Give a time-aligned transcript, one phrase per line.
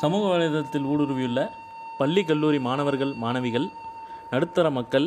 [0.00, 1.40] சமூக வலைதளத்தில் ஊடுருவியுள்ள
[1.98, 3.66] பள்ளி கல்லூரி மாணவர்கள் மாணவிகள்
[4.30, 5.06] நடுத்தர மக்கள்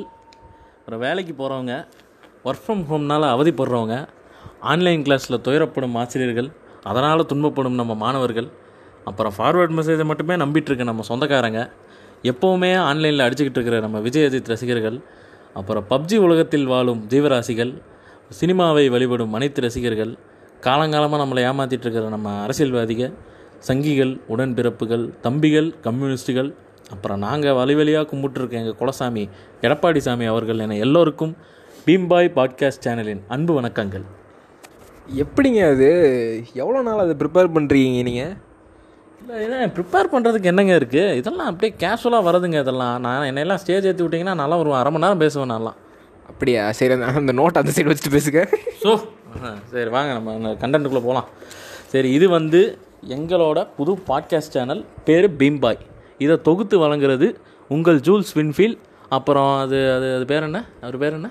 [0.77, 1.73] அப்புறம் வேலைக்கு போகிறவங்க
[2.43, 3.95] ஒர்க் ஃப்ரம் ஹோம்னால் அவதிப்படுறவங்க
[4.63, 6.49] ஆன்லைன் கிளாஸில் துயரப்படும் ஆசிரியர்கள்
[6.83, 8.49] அதனால் துன்பப்படும் நம்ம மாணவர்கள்
[9.05, 11.61] அப்புறம் ஃபார்வேர்ட் மெசேஜை மட்டுமே நம்பிட்டுருக்க நம்ம சொந்தக்காரங்க
[12.23, 14.97] எப்போவுமே ஆன்லைனில் அடிச்சுக்கிட்டு இருக்கிற நம்ம விஜய் அஜித் ரசிகர்கள்
[15.55, 17.71] அப்புறம் பப்ஜி உலகத்தில் வாழும் ஜீவராசிகள்
[18.31, 20.11] சினிமாவை வழிபடும் அனைத்து ரசிகர்கள்
[20.63, 23.13] காலங்காலமாக நம்மளை ஏமாற்றிட்டு இருக்கிற நம்ம அரசியல்வாதிகள்
[23.67, 26.49] சங்கிகள் உடன்பிறப்புகள் தம்பிகள் கம்யூனிஸ்டுகள்
[26.91, 29.23] அப்புறம் நாங்கள் வழி வழியாக கும்பிட்டுருக்க எங்கள் குலசாமி
[29.61, 31.33] எடப்பாடி சாமி அவர்கள் என எல்லோருக்கும்
[31.85, 34.03] பீம்பாய் பாட்காஸ்ட் சேனலின் அன்பு வணக்கங்கள்.
[35.23, 35.89] எப்படிங்க அது?
[36.53, 38.33] எவ்வளோ நாள் அதை ப்ரிப்பேர் பண்ணுறீங்க நீங்கள்
[39.21, 42.95] இல்லை இதை ப்ரிப்பேர் பண்ணுறதுக்கு என்னங்க இருக்குது இதெல்லாம் அப்படியே கேஷுவலாக வருதுங்க இதெல்லாம்.
[43.05, 45.79] நான் என்னையெல்லாம் ஸ்டேஜ் ஏற்றி விட்டிங்கன்னா நல்லா ஒரு அரை மணி நேரம் பேசுவேன் நான்லாம்.
[46.29, 46.71] அப்படியா?
[46.71, 48.41] சரி அந்த அந்த நோட் அந்த சைடு வச்சுட்டு பேசுங்க.
[48.83, 48.91] ஸோ
[49.73, 51.27] சரி வாங்க நம்ம கண்டென்ட்டுக்குள்ளே போகலாம்
[51.87, 52.61] சரி இது வந்து
[53.07, 55.79] எங்களோட புது பாட்காஸ்ட் சேனல் பேர் பீம்பாய்.
[56.17, 57.35] இதை தொகுத்து வழங்குறது
[57.69, 58.77] உங்கள் ஜூல்ஸ் வின்ஃபீல்
[59.09, 60.65] அப்புறம் அது அது அது பேர் என்ன?
[60.81, 61.29] அவர் பேர் என்ன.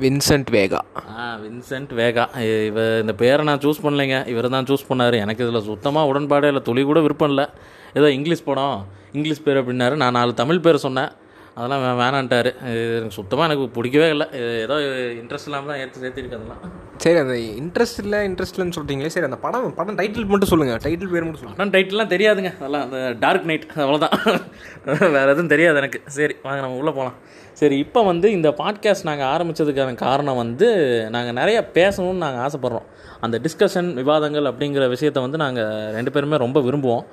[0.00, 0.80] வின்சென்ட் வேகா.
[1.18, 2.26] ஆ வின்சென்ட் வேகா.
[2.38, 4.26] இ- இவ இந்த பேரை நான் சூஸ் பண்ணலைங்க.
[4.26, 5.20] இவர் தான் சூஸ் பண்ணார்.
[5.20, 6.62] எனக்கு இதில் சுத்தமாக உடன்பாடே இல்லை.
[6.62, 7.46] துளி கூட விருப்பம் இல்லை.
[7.94, 9.96] ஏதோ இங்கிலீஷ் படம் இங்கிலீஷ் பேர் அப்படின்னாரு.
[9.96, 11.08] நான் நாலு தமிழ் பேர் சொன்னேன்.
[11.54, 12.54] அதெல்லாம் வே- வேணான்ட்டாரு.
[12.64, 14.26] எனக்கு சுத்தமாக எனக்கு பிடிக்கவே இல்லை.
[14.32, 16.88] ஏதோ இன்ட்ரெஸ்ட் இல்லாமல் தான் ஏற்று சேர்த்திருக்கு அதெல்லாம்.
[16.96, 21.10] சரி அந்த இன்ட்ரெஸ்ட் இல்லை இன்ட்ரெஸ்ட் இல்லைன்னு சொல்கிறீங்களே சரி அந்த படம் படம் டைட்டில் மட்டும் சொல்லுங்கள் டைட்டில்
[21.10, 22.56] பேர் மட்டும் சொல்லுங்கள் படம் டைட்டில்லாம் தெரியாதுங்க.
[22.56, 24.42] அதெல்லாம் அந்த டார்க் நைட் அவ்வளோதான்
[25.10, 26.00] வேறு எதுவும் தெரியாது எனக்கு.
[26.06, 27.14] சரி வாங்க நம்ம உள்ளே போகலாம்
[27.52, 30.68] சரி இப்போ வந்து இந்த பாட்காஸ்ட் நாங்கள் ஆரம்பித்ததுக்கான காரணம் வந்து
[31.10, 32.86] நாங்கள் நிறைய பேசணும்னு நாங்கள் ஆசைப்பட்றோம்.
[33.20, 37.04] அந்த டிஸ்கஷன் விவாதங்கள் அப்படிங்கிற விஷயத்தை வந்து நாங்கள் ரெண்டு பேருமே ரொம்ப விரும்புவோம்.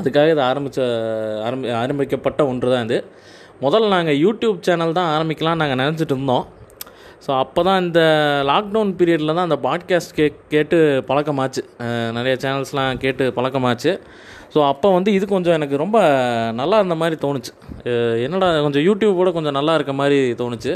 [0.00, 0.82] அதுக்காக இது ஆரம்பித்த
[1.44, 3.04] ஆரம்பி ஆரம்பிக்கப்பட்ட ஒன்று தான் இது.
[3.64, 6.44] முதல்ல நாங்கள் யூடியூப் சேனல் தான் ஆரம்பிக்கலாம்னு நாங்கள் நினச்சிட்டு இருந்தோம்.
[7.24, 8.00] ஸோ அப்போ தான் இந்த
[8.50, 10.78] லாக்டவுன் பீரியடில் தான் அந்த பாட்காஸ்ட் கே கேட்டு
[11.10, 11.62] பழக்கமாச்சு.
[12.16, 13.92] நிறைய சேனல்ஸ்லாம் கேட்டு பழக்கமாச்சு.
[14.54, 15.98] ஸோ அப்போ வந்து இது கொஞ்சம் எனக்கு ரொம்ப
[16.60, 17.52] நல்லா இருந்த மாதிரி தோணுச்சு.
[18.26, 20.74] என்னடா கொஞ்சம் யூடியூப் கூட கொஞ்சம் நல்லா இருக்க மாதிரி தோணுச்சு.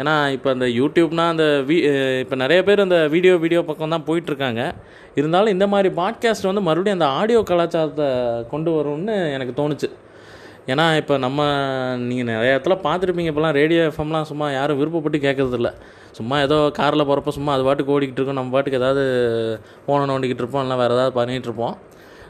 [0.00, 1.76] ஏன்னா இப்போ அந்த யூடியூப்னால் அந்த வீ
[2.24, 4.62] இப்போ நிறைய பேர் அந்த வீடியோ வீடியோ பக்கம் தான் போயிட்டுருக்காங்க
[5.20, 8.08] இருந்தாலும் இந்த மாதிரி பாட்காஸ்ட் வந்து மறுபடியும் அந்த ஆடியோ கலாச்சாரத்தை
[8.52, 9.88] கொண்டு வரும்னு எனக்கு தோணுச்சு.
[10.66, 11.40] ஏன்னா இப்போ நம்ம
[11.98, 15.70] நீங்கள் நிறைய இடத்துல பார்த்துருப்பீங்க இப்போலாம் ரேடியோ எஃப்எம்லாம் சும்மா யாரும் விருப்பப்பட்டு கேட்குறதில்ல.
[16.12, 19.02] சும்மா ஏதோ காரில் போகிறப்ப சும்மா அது பாட்டுக்கு ஓடிக்கிட்டு இருக்கும் நம்ம பாட்டுக்கு ஏதாவது
[19.86, 21.74] ஃபோனை நோண்டிக்கிட்டு இருப்போம் இல்லை வேறு ஏதாவது பண்ணிகிட்டு இருப்போம்.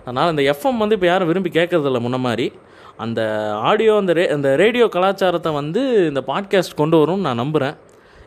[0.05, 2.53] அதனால் இந்த எஃப்எம் வந்து இப்போ யாரும் விரும்பி கேட்குறதில்ல முன்ன மாதிரி.
[2.97, 3.21] அந்த
[3.69, 7.77] ஆடியோ அந்த ரே அந்த ரேடியோ கலாச்சாரத்தை வந்து இந்த பாட்காஸ்ட் கொண்டு வரும்னு நான் நம்புகிறேன்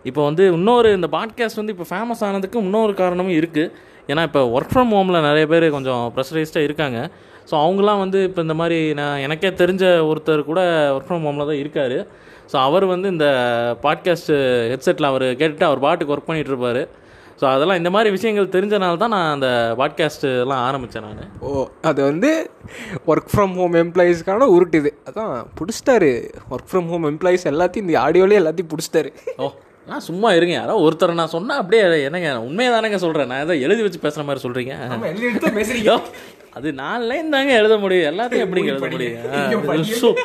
[0.05, 3.71] இப்போ வந்து இன்னொரு இந்த பாட்காஸ்ட் வந்து இப்போ ஃபேமஸ் ஆனதுக்கு இன்னொரு காரணமும் இருக்குது
[4.07, 7.09] ஏன்னா இப்போ ஒர்க் ஃப்ரம் ஹோமில் நிறைய பேர் கொஞ்சம் ப்ரெஷரைஸ்டாக இருக்காங்க.
[7.49, 10.61] ஸோ அவங்களாம் வந்து இப்போ இந்த மாதிரி நான் எனக்கே தெரிஞ்ச ஒருத்தர் கூட
[10.95, 11.97] ஒர்க் ஃப்ரம் ஹோமில் தான் இருக்கார்.
[12.51, 13.27] ஸோ அவர் வந்து இந்த
[13.83, 14.35] பாட்காஸ்ட்டு
[14.71, 16.81] ஹெட்செட்டில் அவர் கேட்டுட்டு அவர் பாட்டுக்கு ஒர்க் பண்ணிகிட்டு இருப்பார்.
[17.39, 19.47] ஸோ அதெல்லாம் இந்த மாதிரி விஷயங்கள் தெரிஞ்சனால தான் நான் அந்த
[19.79, 21.31] பாட்காஸ்ட் எல்லாம் ஆரம்பித்தேன் நான்.
[21.41, 22.29] ஓ அது வந்து
[23.11, 24.91] ஒர்க் ஃப்ரம் ஹோம் எம்ப்ளாயீஸ்க்கான உருட்டு இது.
[25.09, 26.11] அதான் பிடிச்சிட்டாரு.
[26.53, 29.11] ஒர்க் ஃப்ரம் ஹோம் எம்ப்ளாயீஸ் எல்லாத்தையும் இந்த ஆடியோலேயே எல்லாத்தையும் பிடிச்சிட்டாரு.
[29.37, 29.51] ஓ
[29.89, 33.83] நான் சும்மா இருங்க யாரோ ஒருத்தரை நான் சொன்னால் அப்படியே என்னங்க உண்மையை தானேங்க சொல்கிறேன் நான் ஏதோ எழுதி
[33.85, 34.73] வச்சு பேசுகிற மாதிரி சொல்கிறீங்க
[36.57, 38.07] அது நாலு லைன் தாங்க எழுத முடியும்.
[38.11, 40.19] எல்லாத்தையும் எப்படிங்க எழுத முடியும்.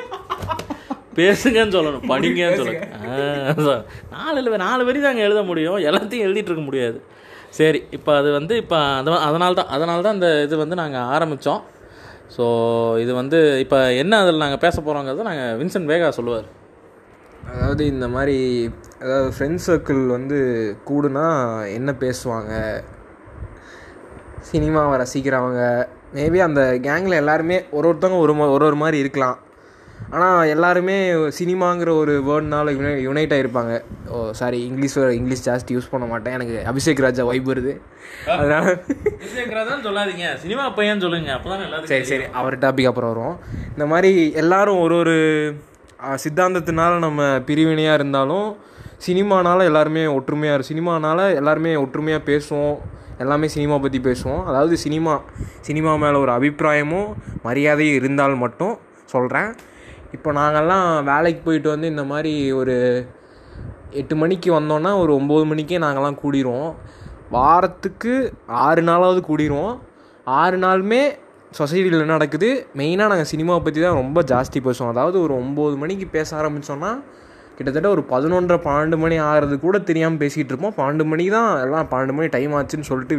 [1.19, 2.05] பேசுங்கன்னு சொல்லணும்.
[2.11, 2.59] படிங்கன்னு
[3.65, 3.73] so,
[4.13, 5.79] நாலு இல்ல, நாலு வரி தாங்க எழுத முடியும்.
[5.91, 6.99] எல்லாத்தையும் எழுதிட்டு இருக்க முடியாது.
[7.59, 11.63] சரி இப்போ அது வந்து இப்போ அது அதனால தான் அதனால தான் இந்த இது வந்து நாங்கள் ஆரம்பித்தோம்
[12.37, 12.45] ஸோ
[13.05, 16.47] இது வந்து இப்போ என்ன அதில் நாங்கள் பேச போகிறோங்கிறத நாங்கள் வின்சென்ட் வேகா சொல்லுவார்.
[17.55, 18.39] அதாவது இந்த மாதிரி
[19.01, 20.39] அதாவது ஃப்ரெண்ட்ஸ் சர்க்கிள் வந்து
[20.87, 21.27] கூடுனா
[21.73, 22.55] என்ன பேசுவாங்க?
[24.53, 25.87] சினிமாவை ரசிக்கிறவங்க.
[26.15, 29.39] மேபி அந்த கேங்கில் எல்லாருமே ஒரு ஒருத்தவங்க ஒரு ஒரு ஒரு மாதிரி இருக்கலாம்.
[30.11, 36.07] ஆனால் எல்லாருமே சினிமாங்கிற ஒரு வேர்ட்னால யுனை யுனைட் ஆகிருப்பாங்க ஓ சாரி இங்கிலீஷ் இங்கிலீஷ் ஜாஸ்தி யூஸ் பண்ண
[36.07, 36.33] மாட்டேன்.
[36.33, 37.81] எனக்கு அபிஷேக் ராஜா வைப் வருது.
[38.27, 38.83] அதனால
[39.85, 40.37] சொல்லாதீங்க.
[40.37, 41.33] சினிமா பையன் சொல்லுங்க.
[41.33, 42.25] அப்போதான் சரி சரி.
[42.33, 43.39] அவர் டாபிக் அப்புறம் வரும்
[43.71, 45.19] இந்த மாதிரி எல்லாரும் ஒரு ஒரு
[46.25, 48.69] சித்தாந்தத்தினால நம்ம பிரிவினையாக இருந்தாலும்
[49.07, 50.67] சினிமானால் எல்லாருமே ஒற்றுமையாக இரு
[51.41, 52.77] எல்லாருமே ஒற்றுமையாக பேசுவோம்.
[53.23, 54.43] எல்லாமே சினிமா பற்றி பேசுவோம்.
[54.51, 55.15] அதாவது சினிமா
[55.69, 57.09] சினிமா மேலே ஒரு அபிப்பிராயமும்
[57.47, 58.75] மரியாதையும் இருந்தால் மட்டும்
[59.15, 59.51] சொல்கிறேன்
[60.17, 62.77] இப்போ நாங்கள்லாம் வேலைக்கு போயிட்டு வந்து இந்த மாதிரி ஒரு
[64.01, 66.73] எட்டு மணிக்கு வந்தோன்னா ஒரு ஒம்பது மணிக்கே நாங்கள்லாம் கூடிடுவோம்
[67.37, 68.13] வாரத்துக்கு
[68.67, 69.75] ஆறு நாளாவது கூடிடுவோம்
[70.25, 71.03] ஆறு நாளுமே
[71.59, 72.49] சொசைட்டியில் என்ன நடக்குது.
[72.77, 74.93] மெயினாக நாங்கள் சினிமாவை பற்றி தான் ரொம்ப ஜாஸ்தி பேசுவோம்.
[74.95, 76.93] அதாவது ஒரு ஒம்பது மணிக்கு பேச ஆரம்பித்தோன்னா
[77.57, 80.77] கிட்டத்தட்ட ஒரு பதினொன்றரை பன்னெண்டு மணி ஆகிறது கூட தெரியாமல் பேசிகிட்டு இருப்போம்.
[80.81, 83.17] பன்னெண்டு மணி தான் எல்லாம் பன்னெண்டு மணி டைம் ஆச்சுன்னு சொல்லிட்டு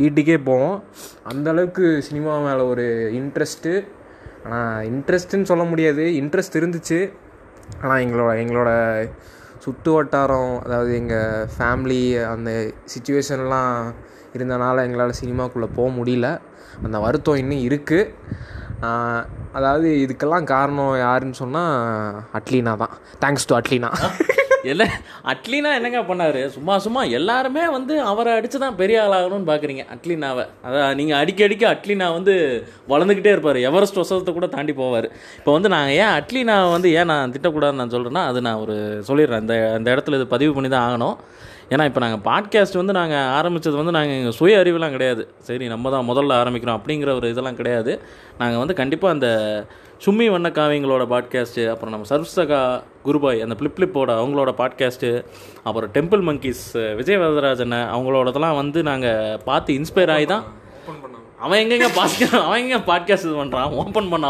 [0.00, 0.76] வீட்டுக்கே போவோம்.
[1.32, 2.86] அந்தளவுக்கு சினிமா மேலே ஒரு
[3.20, 3.72] இன்ட்ரெஸ்ட்டு
[4.44, 6.04] ஆனால் இன்ட்ரெஸ்ட்டுன்னு சொல்ல முடியாது.
[6.20, 7.00] இன்ட்ரெஸ்ட் இருந்துச்சு.
[7.82, 8.70] ஆனால் எங்களோட எங்களோட
[9.64, 12.50] சுற்று வட்டாரம் அதாவது எங்கள் ஃபேமிலி அந்த
[12.92, 13.76] சுச்சுவேஷன்லாம்
[14.36, 16.28] இருந்தனால எங்களால் சினிமாக்குள்ளே போக முடியல.
[16.86, 18.10] அந்த வருத்தம் இன்னும் இருக்குது
[19.56, 21.74] அதாவது இதுக்கெல்லாம் காரணம் யாருன்னு சொன்னால்
[22.38, 22.94] அட்லீனா தான்.
[23.24, 23.90] Thanks to Atleena.
[24.70, 24.86] இல்லை
[25.30, 26.38] அட்லீனா என்னங்க பண்ணார்?
[26.56, 30.44] சும்மா சும்மா எல்லாருமே வந்து அவரை அடித்து தான் பெரிய ஆளாகணும்னு பார்க்குறீங்க அட்லீனாவை.
[30.66, 32.34] அதான் நீங்கள் அடிக்கடிக்கு அட்லீனா வந்து
[32.92, 33.58] வளர்ந்துக்கிட்டே இருப்பார்.
[33.70, 35.08] எவரெஸ்ட் வசதத்தை கூட தாண்டி போவார்.
[35.40, 38.76] இப்போ வந்து நாங்கள் ஏன் அட்லீனாவை வந்து ஏன் நான் திட்டக்கூடாதுன்னு நான் சொல்கிறேன்னா அது நான் ஒரு
[39.10, 39.44] சொல்லிடுறேன்.
[39.46, 41.16] இந்த இந்த இடத்துல இது பதிவு பண்ணி தான் ஆகணும்.
[41.72, 45.22] ஏன்னா இப்போ நாங்கள் பாட்காஸ்ட் வந்து நாங்கள் ஆரம்பித்தது வந்து நாங்கள் எங்கள் சுய அறிவுலாம் கிடையாது.
[45.38, 47.92] சரி நம்ம தான் முதல்ல ஆரம்பிக்கிறோம் அப்படிங்கிற ஒரு இதெல்லாம் கிடையாது.
[48.38, 49.28] நாங்கள் வந்து கண்டிப்பாக அந்த
[50.04, 55.10] சும்மி வண்ண காவியங்களோட பாட்காஸ்ட்டு அப்புறம் நம்ம சர்வசகா குருபாய் அந்த பிளிப் பிளிப்போட அவங்களோட பாட்காஸ்ட்டு
[55.62, 60.44] அப்புறம் டெம்பிள் மங்கீஸ் விஜய் வரதராஜன் அவங்களோடதெல்லாம் வந்து நாங்கள் பார்த்து இன்ஸ்பயர் ஆகி தான்
[61.38, 64.26] அவன் எங்கெங்க பாஸ்க அவன் எங்க பாட்காஸ்ட் இது பண்ணுறான் ஓப்பன் பண்ண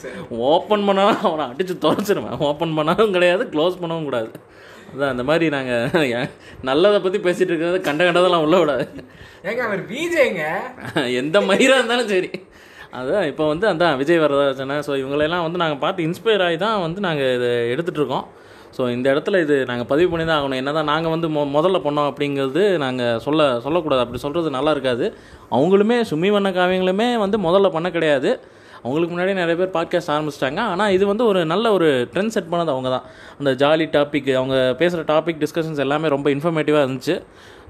[0.00, 0.16] சார்.
[0.28, 4.30] ஓப்பன் பண்ணாலும் அவனை அடித்து துறைச்சிருவேன் ஓப்பன் பண்ணாலும் கிடையாது க்ளோஸ் பண்ணவும் கூடாது.
[4.96, 6.28] அதான் அந்த மாதிரி நாங்கள்
[6.68, 8.84] நல்லதை பற்றி பேசிகிட்டு இருக்கிறது கண்ட கண்டதெல்லாம் உள்ள விடாது.
[9.48, 10.44] ஏங்க அவர் விஜய்ங்க
[11.20, 12.30] எந்த மயிராக இருந்தாலும் சரி.
[12.98, 14.76] அதான் இப்போ வந்து அதான் விஜய் வரதராஜனை.
[14.86, 18.26] ஸோ இவங்களெல்லாம் வந்து நாங்கள் பார்த்து இன்ஸ்பயர் ஆகி தான் வந்து நாங்கள் இதை எடுத்துகிட்டு இருக்கோம்.
[18.76, 20.60] ஸோ இந்த இடத்துல இது நாங்கள் பதிவு பண்ணி தான் ஆகணும்.
[20.62, 24.02] என்ன தான் நாங்கள் வந்து மொ முதல்ல பண்ணோம் அப்படிங்கிறது நாங்கள் சொல்ல சொல்லக்கூடாது.
[24.04, 25.06] அப்படி சொல்கிறது நல்லா இருக்காது.
[25.56, 28.32] அவங்களுமே சுமி வண்ண காவியங்களுமே வந்து முதல்ல பண்ண கிடையாது.
[28.86, 30.60] அவங்களுக்கு முன்னாடியே நிறைய பேர் பாட்காஸ்ட் ஆரம்பிச்சிட்டாங்க.
[30.72, 33.06] ஆனால் இது வந்து ஒரு நல்ல ஒரு ட்ரெண்ட் செட் பண்ணது அவங்க தான்.
[33.40, 37.16] அந்த ஜாலி டாபிக் அவங்க பேசுகிற டாபிக் டிஸ்கஷன்ஸ் எல்லாமே ரொம்ப இன்ஃபர்மேட்டிவாக இருந்துச்சு.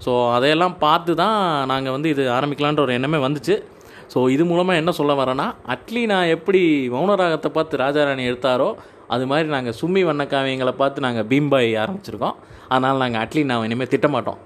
[0.05, 1.39] ஸோ அதையெல்லாம் பார்த்து தான்
[1.73, 3.57] நாங்கள் வந்து இது ஆரம்பிக்கலான்ற ஒரு எண்ணமே வந்துச்சு.
[4.13, 6.61] ஸோ இது மூலமாக என்ன சொல்ல வரேன்னா அட்லி நான் எப்படி
[6.97, 8.69] மௌனராகத்தை பார்த்து ராஜாராணி எடுத்தாரோ
[9.15, 12.37] அது மாதிரி நாங்கள் சும்மி வண்ணக்காவியங்களை பார்த்து நாங்கள் பீம்பாய் ஆரம்பிச்சிருக்கோம்.
[12.73, 14.41] அதனால் நாங்கள் அட்லி நான் இனிமேல் திட்டமாட்டோம்.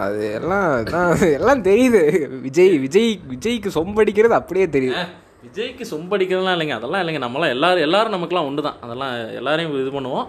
[0.00, 0.86] அது எல்லாம்
[1.20, 2.02] எல்லாம் தெரியுது.
[2.40, 5.04] விஜய் விஜய் விஜய்க்கு சொம்படிக்கிறது அப்படியே தெரியுது.
[5.46, 6.76] விஜய்க்கு சொம்படிக்கிறதுலாம் இல்லைங்க.
[6.80, 7.22] அதெல்லாம் இல்லைங்க.
[7.26, 10.26] நம்மளாம் எல்லாரும் எல்லாரும் நமக்குலாம் ஒன்று தான் அதெல்லாம் எல்லாரையும் இது பண்ணுவோம்.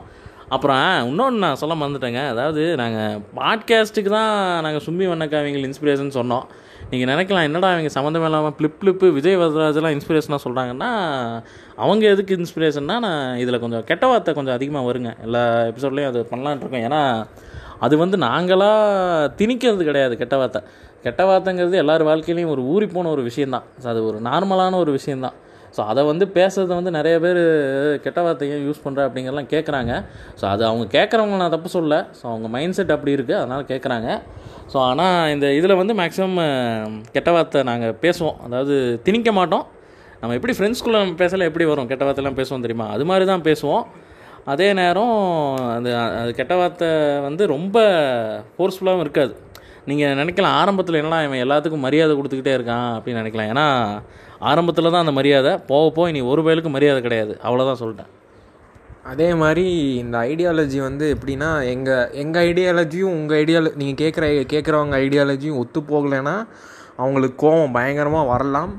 [0.49, 2.27] அப்புறம் இன்னொன்று நான் சொல்ல மறந்துட்டேங்க.
[2.27, 6.45] அதாவது நாங்கள் பாட்காஸ்ட்டுக்கு தான் நாங்கள் சும்மி வண்ணக்காவிங்கள் இன்ஸ்பிரேஷன் சொன்னோம்.
[6.89, 10.91] நீங்கள் நினைக்கலாம் என்னடா அவங்க சம்மந்தம் இல்லாமல் பிளிப் பிளிப்பு விஜய் வரதராஜெலாம் இன்ஸ்பிரேஷனாக சொல்கிறாங்கன்னா
[11.75, 15.13] அவங்க எதுக்கு இன்ஸ்பிரேஷன்னா நான் இதில் கொஞ்சம் கெட்ட வார்த்தை கொஞ்சம் அதிகமாக வருங்க.
[15.21, 16.85] எல்லா எபிசோட்லேயும் அது பண்ணலான்ட்டு இருக்கோம்.
[16.89, 17.27] ஏன்னா
[17.85, 20.61] அது வந்து நாங்களாக திணிக்கிறது கிடையாது கெட்ட வார்த்தை.
[21.05, 25.35] கெட்ட வார்த்தைங்கிறது எல்லார் வாழ்க்கையிலையும் ஒரு ஊறி போன ஒரு விஷயந்தான் ஸோ அது ஒரு நார்மலான ஒரு விஷயந்தான்
[25.75, 27.39] ஸோ அதை வந்து பேசுகிறத வந்து நிறைய பேர்
[28.05, 29.91] கெட்ட வார்த்தையும் யூஸ் பண்ணுற அப்படிங்கிறலாம் கேட்குறாங்க
[30.41, 34.09] ஸோ அது அவங்க கேட்குறவங்க நான் தப்பு சொல்ல ஸோ அவங்க மைண்ட் செட் அப்படி இருக்குது அதனால் கேட்குறாங்க
[34.73, 36.37] ஸோ ஆனால் இந்த இதில் வந்து மேக்ஸிமம்
[37.15, 38.37] கெட்ட வார்த்தை நாங்கள் பேசுவோம்.
[38.47, 39.65] அதாவது திணிக்க மாட்டோம்.
[40.21, 41.87] நம்ம எப்படி ஃப்ரெண்ட்ஸ்குள்ளே நம்ம பேசல எப்படி வரும்?
[41.91, 42.87] கெட்ட வார்த்தைலாம் பேசுவோம் தெரியுமா?
[42.95, 43.83] அது மாதிரி தான் பேசுவோம்.
[44.51, 45.15] அதே நேரம்
[45.75, 45.89] அது
[46.19, 46.89] அது கெட்ட வார்த்தை
[47.27, 47.77] வந்து ரொம்ப
[48.55, 49.33] ஃபோர்ஸ்ஃபுல்லாகவும் இருக்காது.
[49.89, 53.51] நீங்கள் நினைக்கலாம் ஆரம்பத்தில் என்னடா இவன் எல்லாத்துக்கும் மரியாதை கொடுத்துக்கிட்டே இருக்கான் அப்படின்னு நினைக்கலாம்.
[53.53, 53.67] ஏன்னா
[54.51, 57.33] ஆரம்பத்தில் தான் அந்த மரியாதை போக போக இனி ஒரு வயலுக்கு மரியாதை கிடையாது.
[57.47, 58.11] அவ்வளோதான் சொல்லிட்டேன்.
[59.11, 59.65] அதே மாதிரி
[60.03, 66.35] இந்த ஐடியாலஜி வந்து எப்படின்னா எங்கள் எங்கள் ஐடியாலஜியும் உங்கள் ஐடியால நீங்கள் கேட்குற கேட்குறவங்க ஐடியாலஜியும் ஒத்து போகலைன்னா
[66.97, 68.71] அவங்களுக்கு கோவம் பயங்கரமாக வரலாம்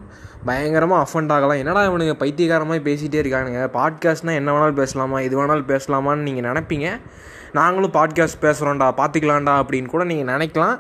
[0.45, 1.61] பயங்கரமாக அஃபண்ட் ஆகலாம்.
[1.63, 3.63] என்னடா இவனுங்க பைத்தியகாரமாக பேசிகிட்டே இருக்கானுங்க?
[3.79, 5.21] பாட்காஸ்ட்னால் என்ன வேணாலும் பேசலாமா?
[5.21, 6.89] இது வேணாலும் பேசலாமான்னு நீங்கள் நினைப்பீங்க.
[7.53, 10.77] நாங்களும் பாட்காஸ்ட் பேசுகிறோம்டா பார்த்துக்கலாம்டா அப்படின்னு கூட நீங்கள் நினைக்கலாம்.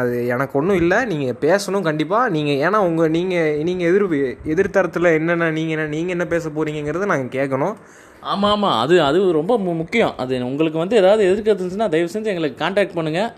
[0.00, 0.98] அது எனக்கு ஒன்றும் இல்லை.
[1.04, 4.06] நீங்கள் பேசணும் கண்டிப்பாக நீங்கள் ஏன்னா உங்கள் நீங்கள் நீங்கள் எதிர்
[4.52, 7.76] எதிர்த்தரத்தில் என்னென்ன நீங்கள் என்ன நீங்கள் என்ன பேச போகிறீங்கிறத நாங்கள் கேட்கணும்.
[8.20, 10.14] ஆமாம் ஆமாம் அது அது ரொம்ப முக்கியம்.
[10.16, 13.30] அது உங்களுக்கு வந்து ஏதாவது எதிர்க்கிறது இருந்துச்சுன்னா தயவு செஞ்சு எங்களுக்கு காண்டாக்ட் பண்ணுங்கள்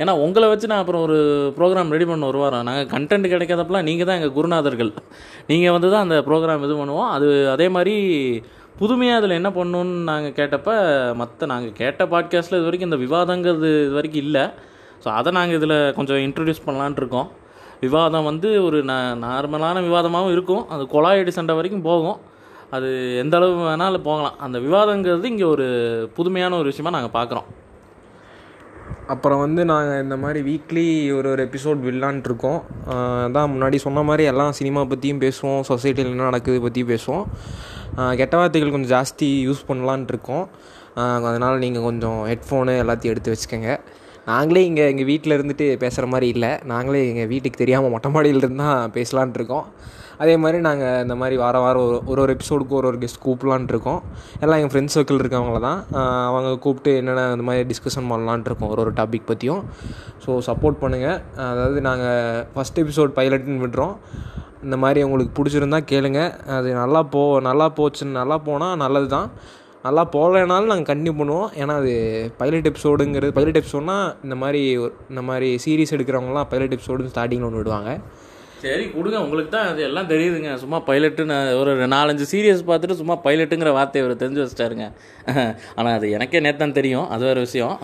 [0.00, 1.16] ஏன்னா உங்களை வச்சு நான் அப்புறம் ஒரு
[1.58, 2.66] ப்ரோக்ராம் ரெடி பண்ண ஒரு வாரம்.
[2.68, 4.92] நாங்கள் கண்டென்ட் கிடைக்காதப்பெல்லாம் நீங்கள் தான் எங்கள் குருநாதர்கள்.
[5.50, 7.10] நீங்கள் வந்து தான் அந்த ப்ரோக்ராம் இது பண்ணுவோம்.
[7.16, 7.94] அது அதே மாதிரி
[8.80, 10.70] புதுமையாக அதில் என்ன பண்ணணுன்னு நாங்கள் கேட்டப்ப
[11.20, 14.44] மற்ற நாங்கள் கேட்ட பாட்காஸ்ட்டில் இது வரைக்கும் இந்த விவாதங்கிறது இது வரைக்கும் இல்லை.
[15.02, 17.28] ஸோ அதை நாங்கள் இதில் கொஞ்சம் இன்ட்ரடியூஸ் பண்ணலான்ட்டு இருக்கோம்.
[17.84, 18.94] விவாதம் வந்து ஒரு ந
[19.26, 20.64] நார்மலான விவாதமாகவும் இருக்கும்.
[20.74, 22.18] அது கொலாயடி சண்டை வரைக்கும் போகும்.
[22.76, 22.88] அது
[23.22, 24.36] எந்த அளவு வேணாலும் போகலாம்.
[24.44, 25.66] அந்த விவாதங்கிறது இங்கே ஒரு
[26.16, 27.48] புதுமையான ஒரு விஷயமாக நாங்கள் பார்க்குறோம்
[29.12, 30.84] அப்புறம் வந்து நாங்கள் இந்த மாதிரி வீக்லி
[31.16, 32.60] ஒரு ஒரு எபிசோட் விடலான்ட்ருக்கோம்.
[33.26, 37.26] அதான் முன்னாடி சொன்ன மாதிரி எல்லாம் சினிமா பற்றியும் பேசுவோம் சொசைட்டியில் என்ன நடக்குது பற்றியும் பேசுவோம்.
[38.20, 40.46] கெட்ட வார்த்தைகள் கொஞ்சம் ஜாஸ்தி யூஸ் பண்ணலான்ட்ருக்கோம்.
[41.28, 43.70] அதனால் நீங்கள் கொஞ்சம் ஹெட்ஃபோனு எல்லாத்தையும் எடுத்து வச்சுக்கோங்க.
[44.30, 46.50] நாங்களே இங்கே எங்கள் வீட்டில் இருந்துட்டு பேசுகிற மாதிரி இல்லை.
[46.72, 49.66] நாங்களே எங்கள் வீட்டுக்கு தெரியாமல் மொட்டை மாடியில் இருந்து தான் பேசலான்ட்ருக்கோம்.
[50.18, 53.68] அதே மாதிரி நாங்கள் இந்த மாதிரி வாரம் வாரம் ஒரு ஒரு ஒரு எபிசோடுக்கு ஒரு ஒரு கெஸ்ட் கூப்பிடலான்ட்டு
[53.68, 54.02] இருக்கோம்.
[54.40, 55.84] எல்லாம் எங்கள் ஃப்ரெண்ட்ஸ் சர்க்கிள் இருக்கவங்கள தான்.
[56.26, 59.64] அவங்க கூப்பிட்டு என்னென்ன இந்த மாதிரி டிஸ்கஷன் பண்ணலான்ட்டு இருக்கோம் ஒரு ஒரு டாபிக் பற்றியும்
[60.26, 63.96] ஸோ சப்போர்ட் பண்ணுங்கள் அதாவது நாங்கள் ஃபஸ்ட் எபிசோட் பைலட்னு விடுறோம்
[64.64, 66.46] இந்த மாதிரி உங்களுக்கு பிடிச்சிருந்தா கேளுங்க.
[66.46, 69.30] அது நல்லா போ நல்லா போச்சுன்னு நல்லா போனால் நல்லது தான்
[69.82, 71.48] நல்லா போகலைனாலும் நாங்கள் கண்டினியூ பண்ணுவோம்.
[71.58, 71.92] ஏன்னா அது
[72.38, 77.56] பைலட் எபிசோடுங்கிறது பைலட் எபிசோட்னா இந்த மாதிரி ஒரு- இந்த மாதிரி சீரீஸ் எடுக்கிறவங்களாம் பைலட் எபிசோடுன்னு ஸ்டார்டிங்கில் ஒன்று
[77.56, 77.98] விடுவாங்க.
[78.62, 79.18] சரி கொடுங்க.
[79.24, 80.50] உங்களுக்கு தான் அது எல்லாம் தெரியுதுங்க.
[80.62, 84.86] சும்மா பைலட்டுன்னு ஒரு நாலஞ்சு சீரியஸ் பார்த்துட்டு சும்மா பைலட்டுங்கிற வார்த்தையை அவர் தெரிஞ்சு வச்சிட்டாருங்க.
[85.78, 87.06] ஆனால் அது எனக்கே நேத்தான் தெரியும்.
[87.14, 87.76] அது வேறு விஷயம்.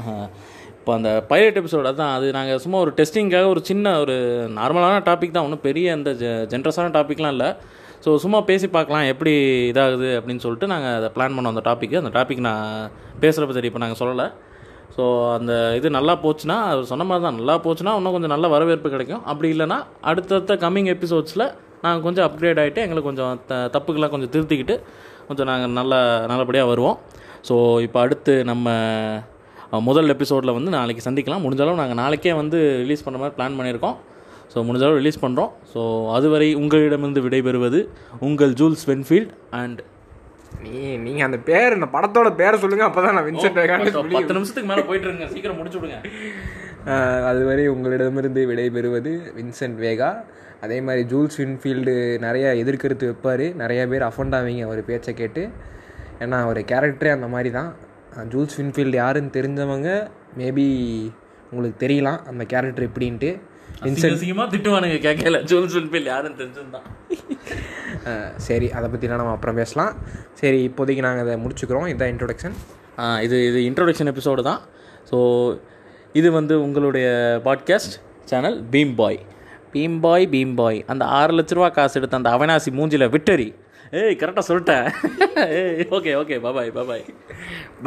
[0.78, 4.16] இப்போ அந்த பைலட் எபிசோட தான் அது நாங்கள் சும்மா ஒரு டெஸ்டிங்காக ஒரு சின்ன ஒரு
[4.58, 5.46] நார்மலான டாபிக் தான்.
[5.48, 6.10] ஒன்றும் பெரிய அந்த
[6.54, 7.50] ஜென்ரஸான டாபிக்லாம் இல்லை.
[8.04, 9.04] ஸோ சும்மா பேசி பார்க்கலாம்.
[9.12, 9.32] எப்படி
[9.72, 12.64] இதாகுது அப்படின்னு சொல்லிட்டு நாங்கள் அதை பிளான் பண்ணோம் அந்த டாப்பிக்கு அந்த டாபிக் நான்
[13.24, 14.26] பேசுகிறப்ப தெரியும் இப்போ நாங்கள் சொல்லலை.
[14.94, 15.04] ஸோ
[15.36, 17.38] அந்த இது நல்லா போச்சுன்னா அவர் சொன்ன மாதிரி தான்.
[17.40, 19.22] நல்லா போச்சுன்னா இன்னும் கொஞ்சம் நல்ல வரவேற்பு கிடைக்கும்.
[19.30, 19.78] அப்படி இல்லைன்னா
[20.10, 21.46] அடுத்தடுத்த கம்மிங் எபிசோட்ஸில்
[21.84, 24.74] நாங்கள் கொஞ்சம் அப்கிரேட் ஆகிட்டு எங்களுக்கு கொஞ்சம் த தப்புக்கெல்லாம் கொஞ்சம் திருத்திக்கிட்டு
[25.28, 25.94] கொஞ்சம் நாங்கள் நல்ல
[26.32, 26.98] நல்லபடியாக வருவோம்.
[27.48, 27.54] ஸோ
[27.86, 28.68] இப்போ அடுத்து நம்ம
[29.88, 31.44] முதல் எபிசோடில் வந்து நாளைக்கு சந்திக்கலாம்.
[31.44, 33.96] முடிஞ்சளவு நாங்கள் நாளைக்கே வந்து ரிலீஸ் பண்ணுற மாதிரி பிளான் பண்ணியிருக்கோம்.
[34.52, 35.80] ஸோ முடிஞ்சளவு ரிலீஸ் பண்ணுறோம் ஸோ
[36.16, 37.80] அதுவரை உங்களிடமிருந்து விடைபெறுவது
[38.28, 39.80] உங்கள் ஜூல்ஸ் வென்ஃபீல்ட் அண்ட்
[40.64, 40.72] நீ
[41.04, 44.70] நீங்கள் அந்த பேர் இந்த படத்தோட பேரை சொல்லுங்கள் அப்போ தான் நான் வின்சென்ட் வேகான்னு சொல்லி பத்து நிமிஷத்துக்கு
[44.72, 45.98] மேலே போயிட்டு இருங்க சீக்கிரம் முடிச்சு விடுங்க.
[47.30, 50.10] அதுவரை உங்களிடமிருந்து விடைபெறுவது வின்சென்ட் வேகா
[50.66, 53.46] அதே மாதிரி ஜூல்ஸ் வின்ஃபீல்டு நிறைய எதிர்கருத்து வைப்பார்.
[53.62, 55.44] நிறைய பேர் அஃபண்ட் ஆவீங்க அவர் பேச்சை கேட்டு.
[56.24, 57.70] ஏன்னா அவர் கேரக்டரே அந்த மாதிரி தான்
[58.32, 59.90] ஜூல்ஸ் வின்ஃபீல்டு யாருன்னு தெரிஞ்சவங்க
[60.40, 60.66] மேபி
[61.52, 63.30] உங்களுக்கு தெரியலாம் அந்த கேரக்டர் எப்படின்ட்டு.
[64.52, 66.88] திட்டுவானுங்க கேட்கல ஜூல்ஸ் வென்ஃபீல்ட் யாருன்னு தெரிஞ்சிருந்தான்
[68.46, 69.92] சரி அதை பற்றிலாம் நம்ம அப்புறம் பேசலாம்.
[70.40, 71.88] சரி இப்போதைக்கு நாங்கள் அதை முடிச்சுக்கிறோம்.
[71.92, 72.56] இதான் இன்ட்ரொடக்ஷன்
[73.26, 74.60] இது இது இன்ட்ரோடக்ஷன் எபிசோடு தான்.
[75.10, 75.18] ஸோ
[76.20, 77.06] இது வந்து உங்களுடைய
[77.46, 77.94] பாட்காஸ்ட்
[78.30, 79.20] சேனல் பீம் பாய்
[79.74, 83.48] பீம் பாய் பீம் பாய் அந்த ஆறு லட்ச ரூபா காசு எடுத்த அந்த அவினாசி மூஞ்சில விட்டரி
[84.00, 84.86] ஏய் கரெக்டாக சொல்லிட்டேன்.
[85.58, 87.06] ஏய் okay okay bye bye bye bye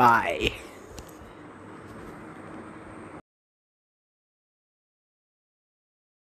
[0.02, 0.46] bye